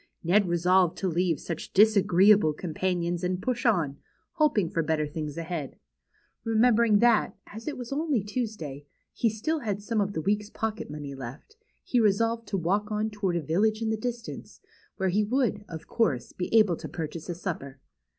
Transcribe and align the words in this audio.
Ned 0.23 0.47
resolved 0.47 0.97
to 0.97 1.07
leave 1.07 1.39
such 1.39 1.73
disagreeable 1.73 2.53
companions, 2.53 3.23
and 3.23 3.39
push 3.39 3.67
on, 3.67 3.99
hoping 4.31 4.67
for 4.67 4.81
better 4.81 5.05
things 5.05 5.37
ahead. 5.37 5.75
Re 6.43 6.55
membering 6.55 7.01
that, 7.01 7.35
as 7.45 7.67
it 7.67 7.75
v'as 7.75 7.93
only 7.93 8.23
Tuesday, 8.23 8.87
he 9.13 9.29
still 9.29 9.59
had 9.59 9.79
some 9.79 10.01
of 10.01 10.13
this 10.13 10.23
Aveek's 10.23 10.49
j^ocket 10.49 10.89
money 10.89 11.13
left, 11.13 11.55
he 11.83 11.99
resolved 11.99 12.47
to 12.47 12.57
BEHIND 12.57 12.61
THE 12.63 12.67
WARDROBE. 12.69 12.81
6i 12.81 12.83
walk 12.83 12.91
on 12.91 13.09
toward 13.11 13.35
a 13.35 13.41
village 13.43 13.81
in 13.83 13.89
the 13.91 13.95
distance^ 13.95 14.59
where 14.97 15.09
he 15.09 15.23
would; 15.23 15.63
of 15.69 15.85
course; 15.85 16.33
be 16.33 16.51
able 16.51 16.77
to 16.77 16.89
purchase 16.89 17.29
a 17.29 17.35
supper. 17.35 17.77